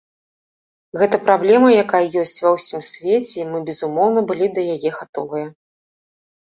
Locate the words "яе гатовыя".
4.79-5.47